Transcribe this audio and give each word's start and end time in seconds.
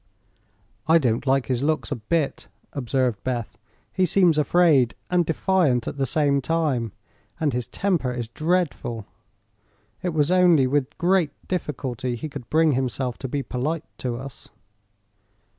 "I 0.87 0.97
don't 0.97 1.27
like 1.27 1.45
his 1.45 1.61
looks 1.61 1.91
a 1.91 1.95
bit," 1.95 2.47
observed 2.73 3.23
Beth. 3.23 3.59
"He 3.93 4.07
seems 4.07 4.39
afraid 4.39 4.95
and 5.11 5.27
defiant 5.27 5.87
at 5.87 5.97
the 5.97 6.07
same 6.07 6.41
time, 6.41 6.91
and 7.39 7.53
his 7.53 7.67
temper 7.67 8.11
is 8.11 8.27
dreadful. 8.27 9.05
It 10.01 10.09
was 10.15 10.31
only 10.31 10.65
with 10.65 10.97
great 10.97 11.33
difficulty 11.47 12.15
he 12.15 12.29
could 12.29 12.49
bring 12.49 12.71
himself 12.71 13.19
to 13.19 13.27
be 13.27 13.43
polite 13.43 13.85
to 13.99 14.15
us." 14.17 14.49